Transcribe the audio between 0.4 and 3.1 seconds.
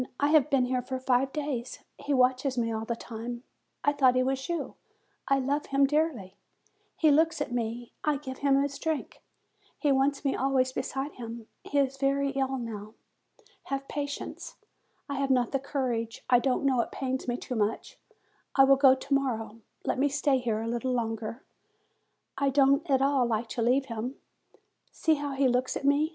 been here for five days. He watches me all the